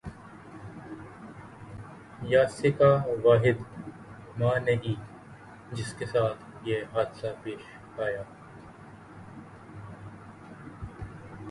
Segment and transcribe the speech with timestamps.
[2.31, 2.91] یاسیکا
[3.23, 3.57] واحد
[4.39, 4.95] ماں نہیں
[5.75, 7.61] جس کے ساتھ یہ حادثہ پیش
[7.99, 8.23] آیا